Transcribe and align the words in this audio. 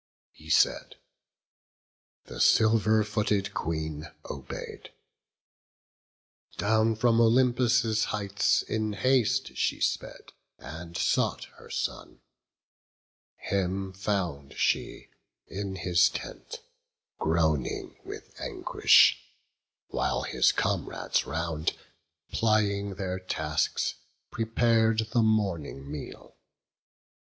He 0.31 0.49
said; 0.49 0.95
the 2.25 2.41
silver 2.41 3.03
footed 3.03 3.53
Queen 3.53 4.07
obey'd; 4.25 4.89
Down 6.57 6.95
from 6.95 7.21
Olympus' 7.21 8.05
heights 8.05 8.63
in 8.63 8.93
haste 8.93 9.55
she 9.55 9.79
sped, 9.79 10.31
And 10.57 10.97
sought 10.97 11.43
her 11.59 11.69
son; 11.69 12.21
him 13.35 13.93
found 13.93 14.57
she 14.57 15.11
in 15.45 15.75
his 15.75 16.09
tent, 16.09 16.63
Groaning 17.19 17.99
with 18.03 18.33
anguish, 18.41 19.21
while 19.89 20.23
his 20.23 20.51
comrades 20.51 21.27
round, 21.27 21.77
Plying 22.31 22.95
their 22.95 23.19
tasks, 23.19 23.93
prepar'd 24.31 25.11
the 25.11 25.21
morning 25.21 25.91
meal. 25.91 26.35